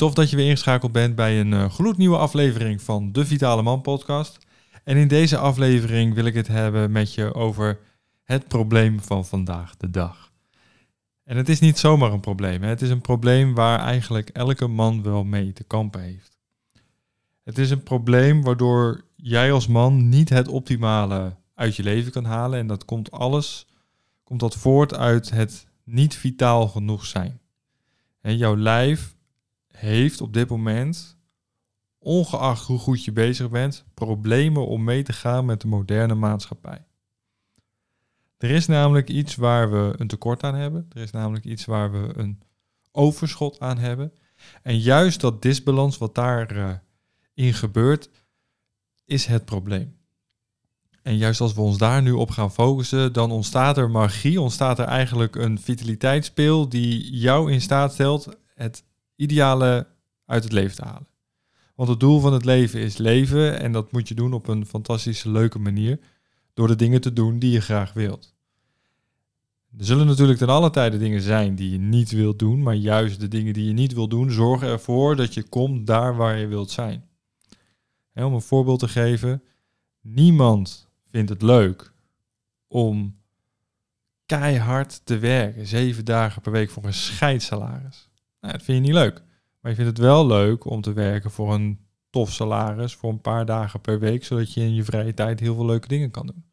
[0.00, 3.80] Tof dat je weer ingeschakeld bent bij een uh, gloednieuwe aflevering van de Vitale Man
[3.80, 4.38] podcast.
[4.84, 7.78] En in deze aflevering wil ik het hebben met je over
[8.24, 10.32] het probleem van vandaag de dag.
[11.24, 12.62] En het is niet zomaar een probleem.
[12.62, 12.68] Hè?
[12.68, 16.36] Het is een probleem waar eigenlijk elke man wel mee te kampen heeft.
[17.44, 22.24] Het is een probleem waardoor jij als man niet het optimale uit je leven kan
[22.24, 22.58] halen.
[22.58, 23.66] En dat komt alles
[24.24, 27.40] komt dat voort uit het niet vitaal genoeg zijn.
[28.20, 29.18] En jouw lijf
[29.70, 31.18] heeft op dit moment,
[31.98, 36.84] ongeacht hoe goed je bezig bent, problemen om mee te gaan met de moderne maatschappij.
[38.38, 40.86] Er is namelijk iets waar we een tekort aan hebben.
[40.92, 42.42] Er is namelijk iets waar we een
[42.92, 44.12] overschot aan hebben.
[44.62, 46.72] En juist dat disbalans wat daarin uh,
[47.34, 48.10] in gebeurt,
[49.04, 49.98] is het probleem.
[51.02, 54.78] En juist als we ons daar nu op gaan focussen, dan ontstaat er magie, ontstaat
[54.78, 58.84] er eigenlijk een vitaliteitsspeel die jou in staat stelt het
[59.20, 59.86] ideale
[60.26, 61.08] uit het leven te halen.
[61.74, 64.66] Want het doel van het leven is leven en dat moet je doen op een
[64.66, 65.98] fantastische, leuke manier
[66.54, 68.34] door de dingen te doen die je graag wilt.
[69.78, 73.20] Er zullen natuurlijk ten alle tijde dingen zijn die je niet wilt doen, maar juist
[73.20, 76.46] de dingen die je niet wilt doen zorgen ervoor dat je komt daar waar je
[76.46, 77.08] wilt zijn.
[78.14, 79.42] Om een voorbeeld te geven,
[80.00, 81.92] niemand vindt het leuk
[82.68, 83.16] om
[84.26, 88.09] keihard te werken, zeven dagen per week voor een scheidsalaris.
[88.40, 89.22] Nou, dat vind je niet leuk.
[89.60, 93.20] Maar je vindt het wel leuk om te werken voor een tof salaris voor een
[93.20, 96.26] paar dagen per week, zodat je in je vrije tijd heel veel leuke dingen kan
[96.26, 96.44] doen.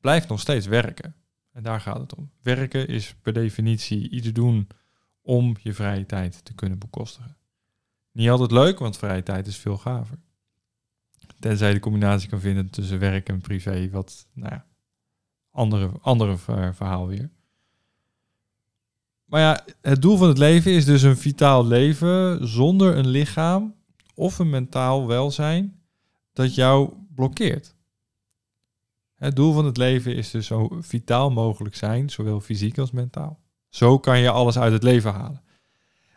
[0.00, 1.14] Blijf nog steeds werken.
[1.52, 2.30] En daar gaat het om.
[2.42, 4.68] Werken is per definitie iets doen
[5.22, 7.36] om je vrije tijd te kunnen bekostigen.
[8.12, 10.18] Niet altijd leuk, want vrije tijd is veel gaver.
[11.38, 14.66] Tenzij je de combinatie kan vinden tussen werk en privé, wat, nou ja,
[15.50, 16.36] andere, andere
[16.72, 17.30] verhaal weer.
[19.34, 23.74] Maar ja, het doel van het leven is dus een vitaal leven zonder een lichaam
[24.14, 25.80] of een mentaal welzijn
[26.32, 27.74] dat jou blokkeert.
[29.14, 33.40] Het doel van het leven is dus zo vitaal mogelijk zijn, zowel fysiek als mentaal.
[33.68, 35.42] Zo kan je alles uit het leven halen.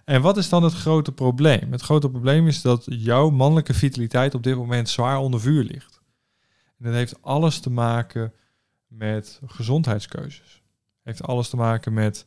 [0.05, 1.71] En wat is dan het grote probleem?
[1.71, 6.01] Het grote probleem is dat jouw mannelijke vitaliteit op dit moment zwaar onder vuur ligt.
[6.77, 8.33] En dat heeft alles te maken
[8.87, 10.61] met gezondheidskeuzes.
[11.03, 12.25] Heeft alles te maken met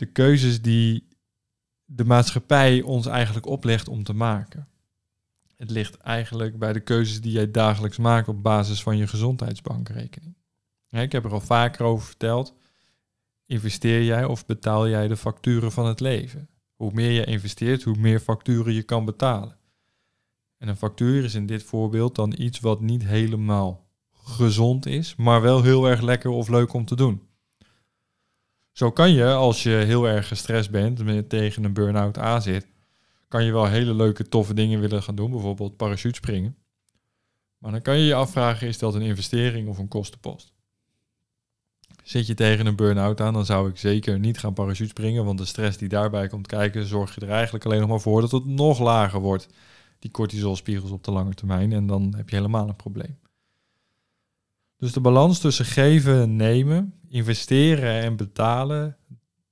[0.00, 1.08] de keuzes die
[1.84, 4.68] de maatschappij ons eigenlijk oplegt om te maken.
[5.56, 10.34] Het ligt eigenlijk bij de keuzes die jij dagelijks maakt op basis van je gezondheidsbankrekening.
[10.90, 12.54] Ik heb er al vaker over verteld.
[13.46, 16.48] Investeer jij of betaal jij de facturen van het leven?
[16.74, 19.56] Hoe meer je investeert, hoe meer facturen je kan betalen.
[20.58, 25.40] En een factuur is in dit voorbeeld dan iets wat niet helemaal gezond is, maar
[25.40, 27.28] wel heel erg lekker of leuk om te doen.
[28.80, 32.66] Zo kan je, als je heel erg gestrest bent, met tegen een burn-out aan zit,
[33.28, 36.56] kan je wel hele leuke, toffe dingen willen gaan doen, bijvoorbeeld parachutespringen.
[37.58, 40.52] Maar dan kan je je afvragen, is dat een investering of een kostenpost?
[42.02, 45.44] Zit je tegen een burn-out aan, dan zou ik zeker niet gaan parachutespringen, want de
[45.44, 48.46] stress die daarbij komt kijken, zorg je er eigenlijk alleen nog maar voor dat het
[48.46, 49.48] nog lager wordt,
[49.98, 53.18] die cortisolspiegels op de lange termijn, en dan heb je helemaal een probleem.
[54.80, 58.96] Dus de balans tussen geven en nemen, investeren en betalen,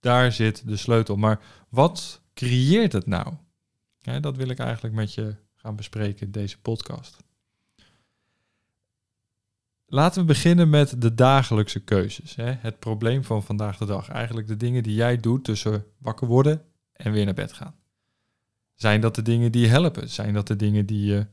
[0.01, 1.17] daar zit de sleutel.
[1.17, 3.35] Maar wat creëert het nou?
[4.21, 7.17] dat wil ik eigenlijk met je gaan bespreken in deze podcast.
[9.87, 12.35] Laten we beginnen met de dagelijkse keuzes.
[12.35, 12.53] Hè?
[12.53, 14.09] Het probleem van vandaag de dag.
[14.09, 17.75] Eigenlijk de dingen die jij doet tussen wakker worden en weer naar bed gaan.
[18.75, 20.11] Zijn dat de dingen die helpen?
[20.11, 21.27] Zijn dat de dingen die je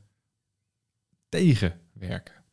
[1.29, 2.44] tegenwerken?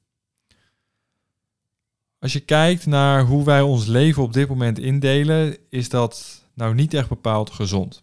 [2.23, 6.75] Als je kijkt naar hoe wij ons leven op dit moment indelen, is dat nou
[6.75, 8.03] niet echt bepaald gezond.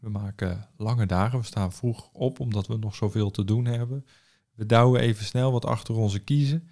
[0.00, 4.06] We maken lange dagen, we staan vroeg op omdat we nog zoveel te doen hebben.
[4.54, 6.68] We douwen even snel wat achter onze kiezen.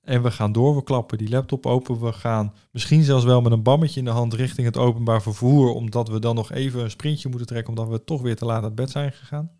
[0.00, 2.00] En we gaan door, we klappen die laptop open.
[2.00, 5.74] We gaan misschien zelfs wel met een bammetje in de hand richting het openbaar vervoer,
[5.74, 8.62] omdat we dan nog even een sprintje moeten trekken, omdat we toch weer te laat
[8.62, 9.50] uit bed zijn gegaan.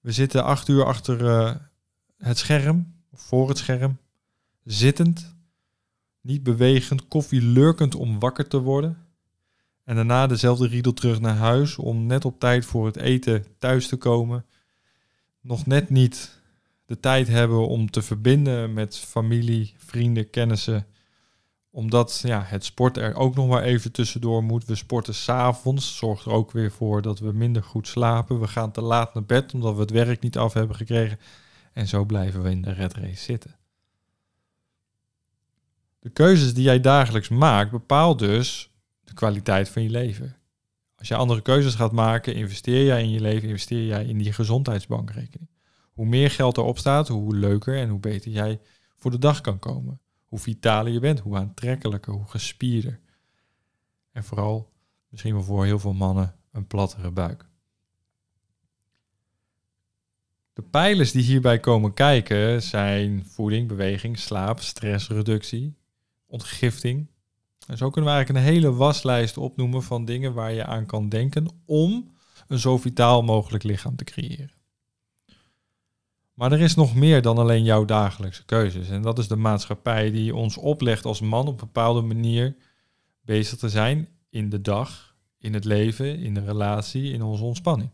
[0.00, 1.54] We zitten acht uur achter uh,
[2.18, 3.98] het scherm, of voor het scherm
[4.64, 5.34] zittend,
[6.20, 9.06] niet bewegend, koffie lurkend om wakker te worden.
[9.84, 13.88] En daarna dezelfde riedel terug naar huis om net op tijd voor het eten thuis
[13.88, 14.44] te komen.
[15.40, 16.40] Nog net niet
[16.86, 20.86] de tijd hebben om te verbinden met familie, vrienden, kennissen.
[21.70, 24.64] Omdat ja, het sport er ook nog maar even tussendoor moet.
[24.64, 28.40] We sporten s'avonds, zorgt er ook weer voor dat we minder goed slapen.
[28.40, 31.18] We gaan te laat naar bed omdat we het werk niet af hebben gekregen.
[31.72, 33.61] En zo blijven we in de red race zitten.
[36.02, 38.72] De keuzes die jij dagelijks maakt, bepaalt dus
[39.04, 40.36] de kwaliteit van je leven.
[40.96, 44.32] Als je andere keuzes gaat maken, investeer jij in je leven, investeer jij in die
[44.32, 45.50] gezondheidsbankrekening.
[45.92, 48.60] Hoe meer geld erop staat, hoe leuker en hoe beter jij
[48.96, 50.00] voor de dag kan komen.
[50.26, 53.00] Hoe vitaler je bent, hoe aantrekkelijker, hoe gespierder.
[54.12, 54.72] En vooral,
[55.08, 57.48] misschien wel voor heel veel mannen, een plattere buik.
[60.52, 65.80] De pijlers die hierbij komen kijken zijn voeding, beweging, slaap, stressreductie,
[66.32, 67.10] ontgifting.
[67.66, 71.08] En zo kunnen we eigenlijk een hele waslijst opnoemen van dingen waar je aan kan
[71.08, 72.10] denken om
[72.48, 74.60] een zo vitaal mogelijk lichaam te creëren.
[76.34, 78.88] Maar er is nog meer dan alleen jouw dagelijkse keuzes.
[78.88, 82.56] En dat is de maatschappij die ons oplegt als man op een bepaalde manier
[83.20, 87.90] bezig te zijn in de dag, in het leven, in de relatie, in onze ontspanning.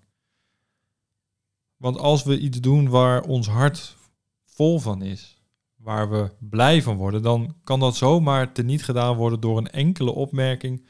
[1.77, 3.97] Want als we iets doen waar ons hart
[4.45, 5.38] vol van is,
[5.79, 10.11] waar we blij van worden, dan kan dat zomaar teniet gedaan worden door een enkele
[10.11, 10.87] opmerking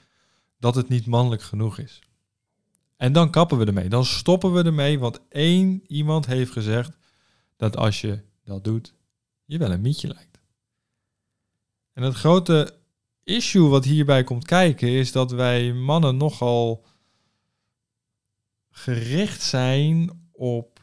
[0.58, 2.02] dat het niet mannelijk genoeg is.
[2.96, 6.96] En dan kappen we ermee, dan stoppen we ermee, want één iemand heeft gezegd
[7.56, 8.94] dat als je dat doet,
[9.44, 10.40] je wel een mietje lijkt.
[11.93, 12.75] En het grote
[13.25, 16.85] issue wat hierbij komt kijken is dat wij mannen nogal
[18.70, 20.81] gericht zijn op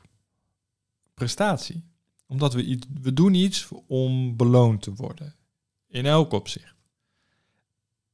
[1.13, 1.94] prestatie.
[2.27, 5.35] Omdat we, iets, we doen iets om beloond te worden.
[5.87, 6.75] In elk opzicht.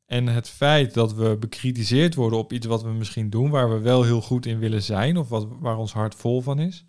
[0.06, 3.80] En het feit dat we bekritiseerd worden op iets wat we misschien doen, waar we
[3.80, 6.86] wel heel goed in willen zijn, of wat, waar ons hart vol van is,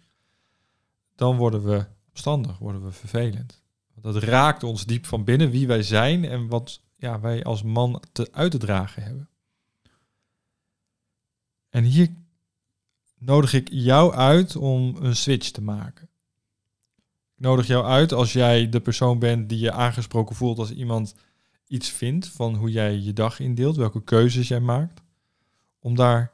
[1.14, 3.62] dan worden we opstandig, worden we vervelend.
[4.00, 8.02] Dat raakt ons diep van binnen wie wij zijn en wat ja, wij als man
[8.12, 9.28] te uit te dragen hebben.
[11.68, 12.14] En hier
[13.18, 16.08] nodig ik jou uit om een switch te maken.
[17.42, 21.14] Nodig jou uit als jij de persoon bent die je aangesproken voelt als iemand
[21.66, 25.02] iets vindt van hoe jij je dag indeelt, welke keuzes jij maakt,
[25.78, 26.32] om daar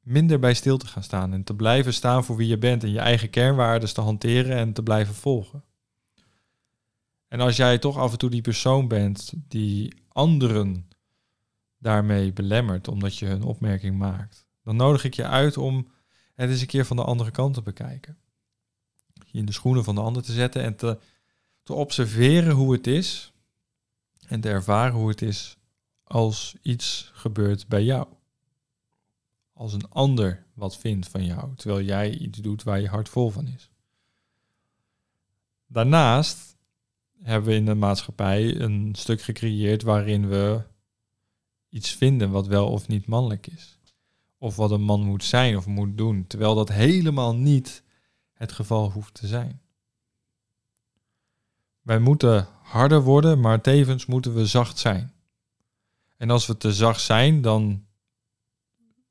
[0.00, 2.90] minder bij stil te gaan staan en te blijven staan voor wie je bent en
[2.90, 5.64] je eigen kernwaarden te hanteren en te blijven volgen.
[7.28, 10.88] En als jij toch af en toe die persoon bent die anderen
[11.78, 15.90] daarmee belemmert omdat je een opmerking maakt, dan nodig ik je uit om
[16.34, 18.19] het eens een keer van de andere kant te bekijken.
[19.32, 20.98] Je in de schoenen van de ander te zetten en te,
[21.62, 23.32] te observeren hoe het is
[24.26, 25.56] en te ervaren hoe het is
[26.04, 28.06] als iets gebeurt bij jou
[29.60, 33.30] als een ander wat vindt van jou, terwijl jij iets doet waar je hart vol
[33.30, 33.70] van is.
[35.66, 36.56] Daarnaast
[37.22, 40.62] hebben we in de maatschappij een stuk gecreëerd waarin we
[41.68, 43.78] iets vinden wat wel of niet mannelijk is.
[44.38, 47.82] Of wat een man moet zijn of moet doen, terwijl dat helemaal niet
[48.40, 49.60] het geval hoeft te zijn.
[51.82, 55.12] Wij moeten harder worden, maar tevens moeten we zacht zijn.
[56.16, 57.84] En als we te zacht zijn, dan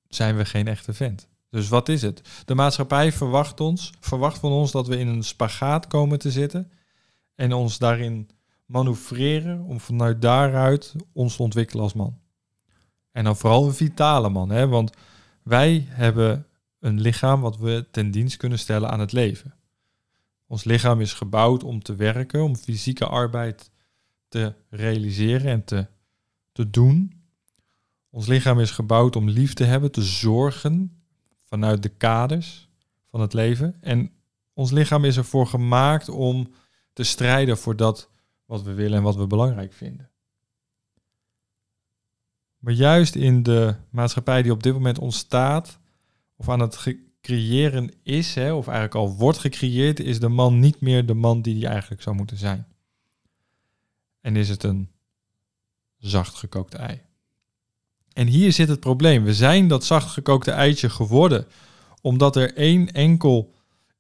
[0.08, 1.28] zijn we geen echte vent.
[1.50, 2.22] Dus wat is het?
[2.46, 6.72] De maatschappij verwacht, ons, verwacht van ons dat we in een spagaat komen te zitten
[7.36, 8.30] en ons daarin
[8.66, 12.20] manoeuvreren om vanuit daaruit ons te ontwikkelen als man.
[13.12, 14.68] En dan vooral een vitale man, hè?
[14.68, 14.92] want
[15.44, 16.49] wij hebben
[16.80, 19.54] een lichaam wat we ten dienst kunnen stellen aan het leven.
[20.48, 23.72] Ons lichaam is gebouwd om te werken, om fysieke arbeid
[24.28, 25.88] te realiseren en te,
[26.52, 27.24] te doen.
[28.10, 31.02] Ons lichaam is gebouwd om lief te hebben, te zorgen
[31.44, 32.70] vanuit de kaders
[33.10, 33.78] van het leven.
[33.82, 34.12] En
[34.54, 36.52] ons lichaam is ervoor gemaakt om
[36.94, 38.10] te strijden voor dat
[38.46, 40.10] wat we willen en wat we belangrijk vinden.
[42.58, 45.80] Maar juist in de maatschappij die op dit moment ontstaat,
[46.40, 50.82] of aan het creëren is, hè, of eigenlijk al wordt gecreëerd, is de man niet
[50.82, 52.68] meer de man die hij eigenlijk zou moeten zijn.
[54.22, 54.90] En is het een
[55.98, 57.02] zacht gekookt ei.
[58.14, 59.24] En hier zit het probleem.
[59.24, 61.48] We zijn dat zachtgekookte eitje geworden
[62.02, 63.54] omdat er één enkel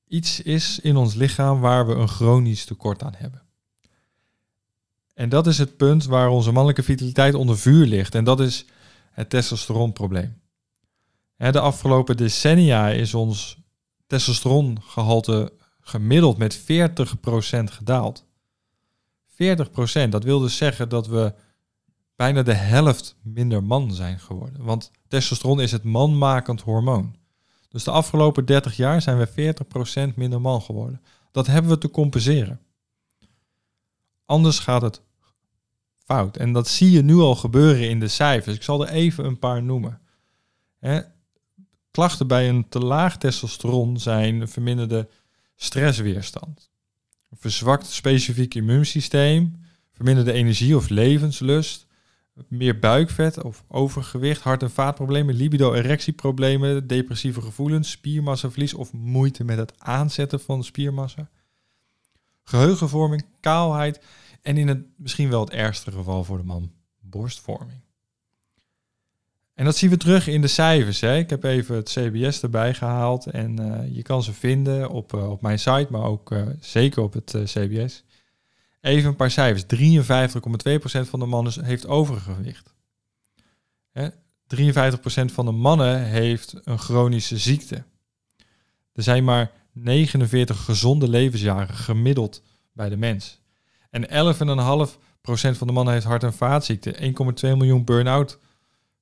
[0.07, 3.41] iets is in ons lichaam waar we een chronisch tekort aan hebben.
[5.13, 8.15] En dat is het punt waar onze mannelijke vitaliteit onder vuur ligt.
[8.15, 8.65] En dat is
[9.11, 10.38] het testosteronprobleem.
[11.39, 13.57] De afgelopen decennia is ons
[14.07, 16.63] testosterongehalte gemiddeld met 40%
[17.63, 18.25] gedaald.
[19.31, 21.33] 40%, dat wil dus zeggen dat we
[22.15, 24.63] bijna de helft minder man zijn geworden.
[24.63, 27.15] Want testosteron is het manmakend hormoon.
[27.69, 29.55] Dus de afgelopen 30 jaar zijn we
[30.11, 31.01] 40% minder man geworden.
[31.31, 32.59] Dat hebben we te compenseren.
[34.25, 35.01] Anders gaat het
[35.97, 36.37] fout.
[36.37, 38.55] En dat zie je nu al gebeuren in de cijfers.
[38.55, 40.01] Ik zal er even een paar noemen.
[41.91, 45.09] Klachten bij een te laag testosteron zijn verminderde
[45.55, 46.71] stressweerstand,
[47.31, 51.87] verzwakt specifiek immuunsysteem, verminderde energie of levenslust,
[52.47, 59.73] meer buikvet of overgewicht, hart- en vaatproblemen, libido-erectieproblemen, depressieve gevoelens, spiermassaverlies of moeite met het
[59.79, 61.29] aanzetten van spiermassa,
[62.43, 64.01] geheugenvorming, kaalheid
[64.41, 67.79] en in het misschien wel het ergste geval voor de man, borstvorming.
[69.59, 70.99] En dat zien we terug in de cijfers.
[70.99, 71.17] Hè.
[71.17, 75.29] Ik heb even het CBS erbij gehaald en uh, je kan ze vinden op, uh,
[75.29, 78.03] op mijn site, maar ook uh, zeker op het CBS.
[78.81, 79.63] Even een paar cijfers.
[81.03, 82.73] 53,2% van de mannen heeft overgewicht.
[83.91, 84.09] Hè?
[84.09, 84.11] 53%
[85.25, 87.83] van de mannen heeft een chronische ziekte.
[88.93, 93.39] Er zijn maar 49 gezonde levensjaren gemiddeld bij de mens.
[93.89, 94.11] En 11,5%
[95.57, 96.95] van de mannen heeft hart- en vaatziekten.
[96.95, 98.39] 1,2 miljoen burn-out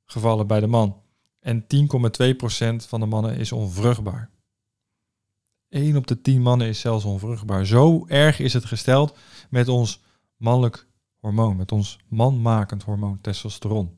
[0.08, 1.02] gevallen bij de man.
[1.40, 1.68] En 10,2%
[2.88, 4.30] van de mannen is onvruchtbaar.
[5.70, 7.66] 1 op de 10 mannen is zelfs onvruchtbaar.
[7.66, 9.18] Zo erg is het gesteld
[9.50, 10.02] met ons
[10.38, 10.88] mannelijk
[11.20, 13.98] hormoon, met ons manmakend hormoon testosteron.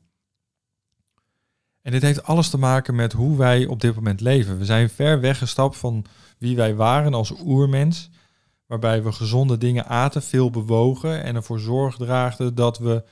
[1.82, 4.58] En dit heeft alles te maken met hoe wij op dit moment leven.
[4.58, 6.04] We zijn ver weggestapt van
[6.38, 8.10] wie wij waren als oermens,
[8.66, 13.04] waarbij we gezonde dingen aten, veel bewogen en ervoor zorg draagden dat we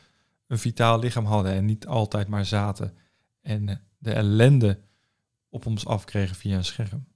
[0.49, 2.97] een vitaal lichaam hadden en niet altijd maar zaten
[3.41, 4.81] en de ellende
[5.49, 7.07] op ons afkregen via een scherm.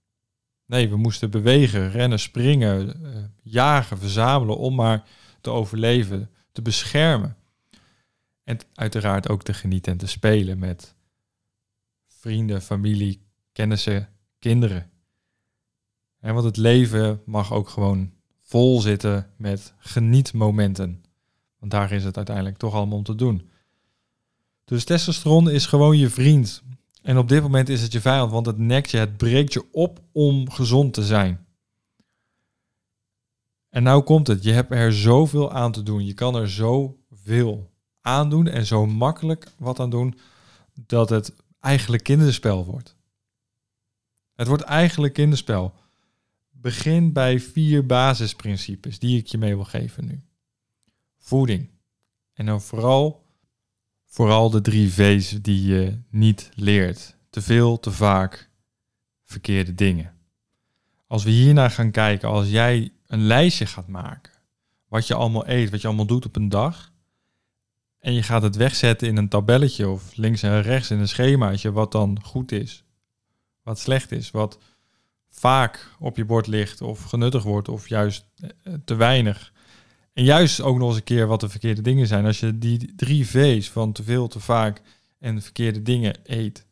[0.67, 5.09] Nee, we moesten bewegen, rennen, springen, uh, jagen, verzamelen om maar
[5.41, 7.37] te overleven, te beschermen.
[8.45, 10.95] En uiteraard ook te genieten en te spelen met
[12.07, 14.09] vrienden, familie, kennissen,
[14.39, 14.91] kinderen.
[16.21, 21.05] En want het leven mag ook gewoon vol zitten met genietmomenten.
[21.63, 23.51] Want daar is het uiteindelijk toch allemaal om te doen.
[24.65, 26.63] Dus testosteron is gewoon je vriend.
[27.03, 29.73] En op dit moment is het je vijand, want het nekt je, het breekt je
[29.73, 31.47] op om gezond te zijn.
[33.69, 36.05] En nou komt het, je hebt er zoveel aan te doen.
[36.05, 40.19] Je kan er zoveel aan doen en zo makkelijk wat aan doen
[40.87, 42.97] dat het eigenlijk kinderspel wordt.
[44.35, 45.75] Het wordt eigenlijk kinderspel.
[46.51, 50.23] Begin bij vier basisprincipes die ik je mee wil geven nu.
[51.25, 51.71] Voeding.
[52.33, 53.27] En dan vooral,
[54.07, 57.17] vooral de drie V's die je niet leert.
[57.31, 58.51] Te veel, te vaak,
[59.25, 60.15] verkeerde dingen.
[61.07, 64.33] Als we hiernaar gaan kijken, als jij een lijstje gaat maken,
[64.89, 66.93] wat je allemaal eet, wat je allemaal doet op een dag,
[67.99, 71.73] en je gaat het wegzetten in een tabelletje of links en rechts in een schemaatje,
[71.73, 72.85] wat dan goed is,
[73.63, 74.59] wat slecht is, wat
[75.29, 79.52] vaak op je bord ligt of genuttigd wordt of juist eh, te weinig.
[80.13, 82.25] En juist ook nog eens een keer wat de verkeerde dingen zijn.
[82.25, 84.83] Als je die drie V's van te veel, te vaak
[85.19, 86.67] en verkeerde dingen eet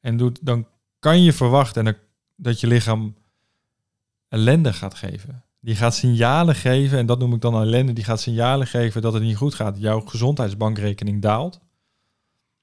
[0.00, 0.66] en doet, dan
[0.98, 1.96] kan je verwachten
[2.36, 3.14] dat je lichaam
[4.28, 5.44] ellende gaat geven.
[5.60, 9.12] Die gaat signalen geven, en dat noem ik dan ellende, die gaat signalen geven dat
[9.12, 9.78] het niet goed gaat.
[9.78, 11.60] Jouw gezondheidsbankrekening daalt.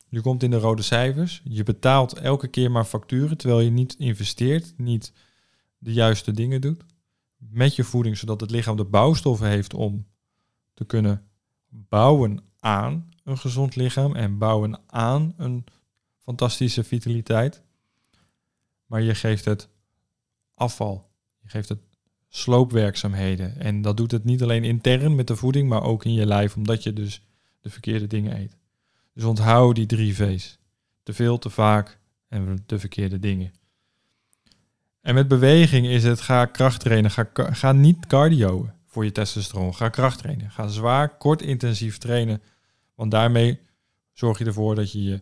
[0.09, 1.41] Je komt in de rode cijfers.
[1.43, 5.13] Je betaalt elke keer maar facturen, terwijl je niet investeert, niet
[5.77, 6.83] de juiste dingen doet.
[7.39, 10.07] Met je voeding, zodat het lichaam de bouwstoffen heeft om
[10.73, 11.29] te kunnen
[11.69, 15.65] bouwen aan een gezond lichaam en bouwen aan een
[16.17, 17.63] fantastische vitaliteit.
[18.85, 19.69] Maar je geeft het
[20.53, 21.09] afval.
[21.41, 21.79] Je geeft het
[22.27, 23.59] sloopwerkzaamheden.
[23.59, 26.55] En dat doet het niet alleen intern met de voeding, maar ook in je lijf,
[26.55, 27.23] omdat je dus
[27.59, 28.57] de verkeerde dingen eet.
[29.13, 30.59] Dus onthoud die drie V's.
[31.03, 33.53] Te veel, te vaak en de verkeerde dingen.
[35.01, 37.11] En met beweging is het, ga kracht trainen.
[37.11, 39.75] Ga, ga niet cardio voor je testosteron.
[39.75, 40.51] Ga kracht trainen.
[40.51, 42.41] Ga zwaar, kort, intensief trainen.
[42.95, 43.59] Want daarmee
[44.13, 45.21] zorg je ervoor dat je je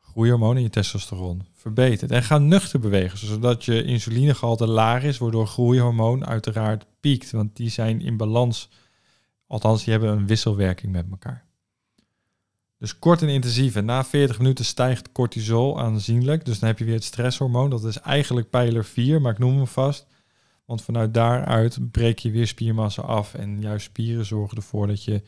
[0.00, 2.10] groeihormoon en je testosteron verbetert.
[2.10, 7.30] En ga nuchter bewegen, zodat je insulinegehalte laag is, waardoor groeihormoon uiteraard piekt.
[7.30, 8.68] Want die zijn in balans,
[9.46, 11.45] althans die hebben een wisselwerking met elkaar.
[12.78, 13.76] Dus kort en intensief.
[13.76, 16.44] En na 40 minuten stijgt cortisol aanzienlijk.
[16.44, 17.70] Dus dan heb je weer het stresshormoon.
[17.70, 20.06] Dat is eigenlijk pijler 4, maar ik noem hem vast.
[20.64, 23.34] Want vanuit daaruit breek je weer spiermassa af.
[23.34, 25.22] En juist spieren zorgen ervoor dat je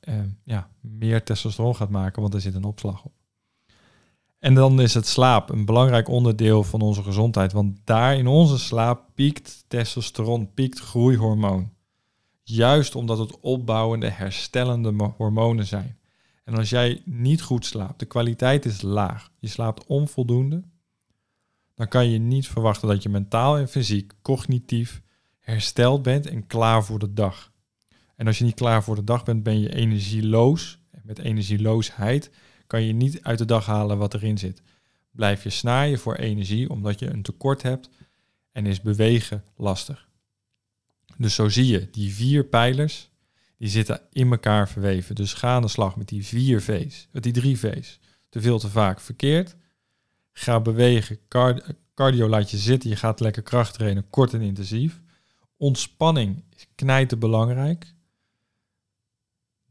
[0.00, 3.12] eh, ja, meer testosteron gaat maken, want er zit een opslag op.
[4.38, 7.52] En dan is het slaap een belangrijk onderdeel van onze gezondheid.
[7.52, 11.72] Want daar in onze slaap piekt testosteron, piekt groeihormoon.
[12.42, 15.98] Juist omdat het opbouwende, herstellende hormonen zijn.
[16.44, 20.62] En als jij niet goed slaapt, de kwaliteit is laag, je slaapt onvoldoende,
[21.74, 25.02] dan kan je niet verwachten dat je mentaal en fysiek, cognitief
[25.38, 27.52] hersteld bent en klaar voor de dag.
[28.16, 30.78] En als je niet klaar voor de dag bent, ben je energieloos.
[30.90, 32.30] En met energieloosheid
[32.66, 34.62] kan je niet uit de dag halen wat erin zit.
[35.10, 37.88] Blijf je snaaien voor energie omdat je een tekort hebt
[38.52, 40.08] en is bewegen lastig.
[41.16, 43.10] Dus zo zie je, die vier pijlers,
[43.58, 45.14] die zitten in elkaar verweven.
[45.14, 47.98] Dus ga aan de slag met die vier V's, met die drie V's.
[48.28, 49.56] Te veel te vaak verkeerd.
[50.32, 51.18] Ga bewegen,
[51.94, 55.00] cardio laat je zitten, je gaat lekker kracht trainen, kort en intensief.
[55.56, 57.94] Ontspanning is knijten belangrijk.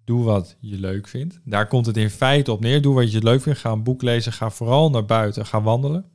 [0.03, 1.39] Doe wat je leuk vindt.
[1.43, 2.81] Daar komt het in feite op neer.
[2.81, 3.59] Doe wat je leuk vindt.
[3.59, 4.33] Ga een boek lezen.
[4.33, 5.45] Ga vooral naar buiten.
[5.45, 6.11] Ga wandelen.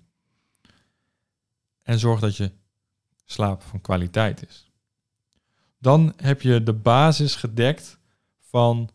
[1.83, 2.51] En zorg dat je
[3.25, 4.68] slaap van kwaliteit is.
[5.79, 7.99] Dan heb je de basis gedekt
[8.39, 8.91] van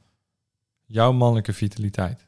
[0.86, 2.28] jouw mannelijke vitaliteit.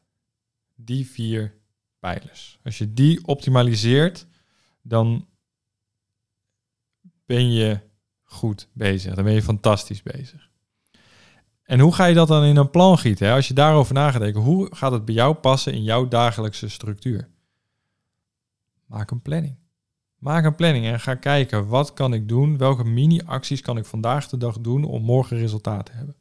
[0.75, 1.53] Die vier
[1.99, 2.59] pijlers.
[2.63, 4.27] Als je die optimaliseert,
[4.81, 5.27] dan
[7.25, 7.79] ben je
[8.23, 9.15] goed bezig.
[9.15, 10.49] Dan ben je fantastisch bezig.
[11.63, 13.31] En hoe ga je dat dan in een plan gieten?
[13.31, 17.29] Als je daarover na gaat hoe gaat het bij jou passen in jouw dagelijkse structuur?
[18.85, 19.57] Maak een planning.
[20.25, 22.57] Maak een planning en ga kijken, wat kan ik doen?
[22.57, 26.15] Welke mini-acties kan ik vandaag de dag doen om morgen resultaat te hebben?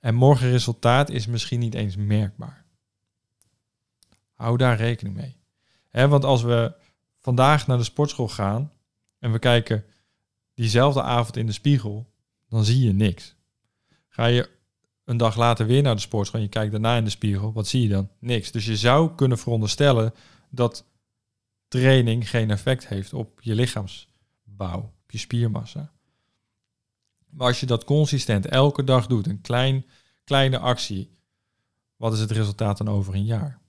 [0.00, 2.64] En morgen resultaat is misschien niet eens merkbaar.
[4.32, 5.36] Hou daar rekening mee.
[6.08, 6.72] want als we
[7.18, 8.72] vandaag naar de sportschool gaan
[9.18, 9.84] en we kijken
[10.54, 12.12] diezelfde avond in de spiegel,
[12.48, 13.34] dan zie je niks.
[14.08, 14.50] Ga je
[15.04, 17.66] een dag later weer naar de sportschool en je kijkt daarna in de spiegel, wat
[17.66, 18.08] zie je dan?
[18.18, 18.50] Niks.
[18.50, 20.14] Dus je zou kunnen veronderstellen
[20.50, 20.84] dat
[21.68, 25.92] training geen effect heeft op je lichaamsbouw, op je spiermassa.
[27.30, 29.86] Maar als je dat consistent elke dag doet, een klein,
[30.24, 31.16] kleine actie,
[31.96, 33.60] wat is het resultaat dan over een jaar?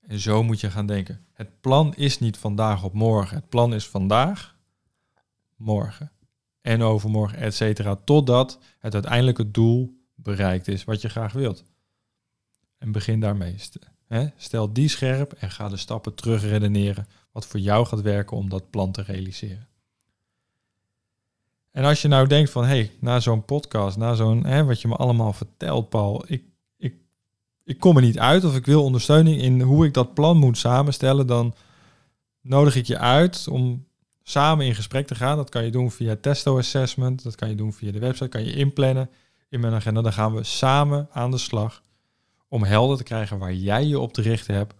[0.00, 1.26] En zo moet je gaan denken.
[1.32, 3.36] Het plan is niet vandaag op morgen.
[3.36, 4.56] Het plan is vandaag,
[5.56, 6.12] morgen
[6.60, 7.96] en overmorgen, et cetera.
[7.96, 11.64] Totdat het uiteindelijke doel bereikt is wat je graag wilt.
[12.78, 13.56] En begin daarmee.
[14.36, 18.48] Stel die scherp en ga de stappen terug redeneren wat voor jou gaat werken om
[18.48, 19.68] dat plan te realiseren.
[21.70, 24.88] En als je nou denkt van, hé, hey, na zo'n podcast, na zo'n, wat je
[24.88, 26.42] me allemaal vertelt, Paul, ik
[27.66, 30.58] ik kom er niet uit of ik wil ondersteuning in hoe ik dat plan moet
[30.58, 31.54] samenstellen, dan
[32.40, 33.86] nodig ik je uit om
[34.22, 35.36] samen in gesprek te gaan.
[35.36, 38.44] Dat kan je doen via Testo Assessment, dat kan je doen via de website, kan
[38.44, 39.10] je inplannen
[39.48, 40.02] in mijn agenda.
[40.02, 41.82] Dan gaan we samen aan de slag
[42.48, 44.74] om helder te krijgen waar jij je op te richten hebt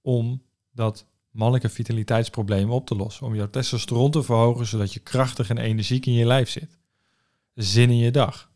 [0.00, 3.26] om dat mannelijke vitaliteitsprobleem op te lossen.
[3.26, 6.78] Om jouw testosteron te verhogen, zodat je krachtig en energiek in je lijf zit.
[7.54, 8.50] Zin in je dag.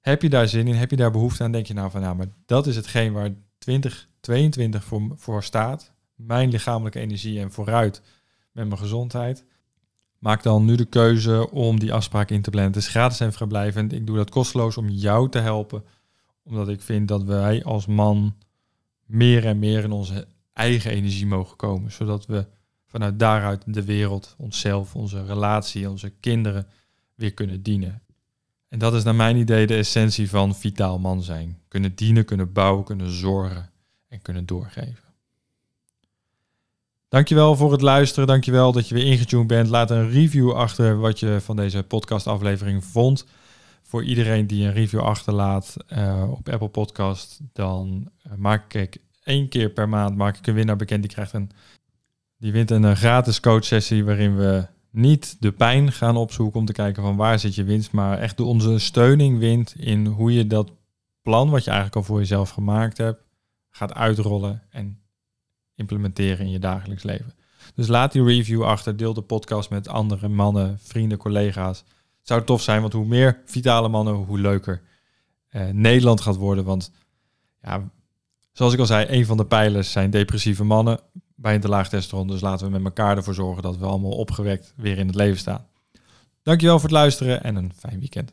[0.00, 0.74] Heb je daar zin in?
[0.74, 1.52] Heb je daar behoefte aan?
[1.52, 5.92] Denk je nou van, nou, maar dat is hetgeen waar 2022 voor, voor staat.
[6.14, 8.02] Mijn lichamelijke energie en vooruit
[8.52, 9.44] met mijn gezondheid.
[10.18, 12.72] Maak dan nu de keuze om die afspraak in te plannen.
[12.72, 13.92] Het is gratis en vrijblijvend.
[13.92, 15.84] Ik doe dat kosteloos om jou te helpen.
[16.44, 18.34] Omdat ik vind dat wij als man
[19.04, 21.92] meer en meer in onze eigen energie mogen komen.
[21.92, 22.46] Zodat we
[22.86, 26.66] vanuit daaruit de wereld, onszelf, onze relatie, onze kinderen
[27.14, 28.02] weer kunnen dienen.
[28.68, 31.58] En dat is naar mijn idee de essentie van vitaal man zijn.
[31.68, 33.70] Kunnen dienen, kunnen bouwen, kunnen zorgen
[34.08, 35.04] en kunnen doorgeven.
[37.08, 38.26] Dankjewel voor het luisteren.
[38.26, 39.68] Dankjewel dat je weer ingetuned bent.
[39.68, 43.26] Laat een review achter wat je van deze podcastaflevering vond.
[43.86, 49.48] Voor iedereen die een review achterlaat uh, op Apple Podcast, dan uh, maak ik één
[49.48, 51.02] keer per maand maak ik een winnaar bekend.
[51.02, 51.50] Die krijgt een,
[52.36, 56.72] die wint een uh, gratis coachsessie waarin we niet de pijn gaan opzoeken om te
[56.72, 60.72] kijken van waar zit je winst, maar echt de ondersteuning wint in hoe je dat
[61.22, 63.22] plan, wat je eigenlijk al voor jezelf gemaakt hebt,
[63.70, 64.98] gaat uitrollen en
[65.74, 67.34] implementeren in je dagelijks leven.
[67.74, 71.84] Dus laat die review achter, deel de podcast met andere mannen, vrienden, collega's.
[72.24, 74.82] Het zou tof zijn, want hoe meer vitale mannen, hoe leuker
[75.48, 76.64] eh, Nederland gaat worden.
[76.64, 76.90] Want
[77.62, 77.90] ja,
[78.52, 81.00] zoals ik al zei, een van de pijlers zijn depressieve mannen
[81.34, 82.26] bij een te laag testosteron.
[82.26, 85.38] Dus laten we met elkaar ervoor zorgen dat we allemaal opgewekt weer in het leven
[85.38, 85.66] staan.
[86.42, 88.32] Dankjewel voor het luisteren en een fijn weekend.